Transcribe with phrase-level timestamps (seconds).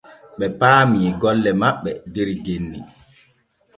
[0.37, 2.79] Ɓe paami golle maɓɓe der genni.